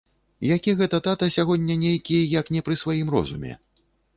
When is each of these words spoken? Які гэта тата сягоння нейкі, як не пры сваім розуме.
Які 0.55 0.73
гэта 0.79 0.99
тата 1.07 1.29
сягоння 1.35 1.75
нейкі, 1.83 2.17
як 2.39 2.51
не 2.57 2.61
пры 2.71 2.81
сваім 2.85 3.07
розуме. 3.19 3.51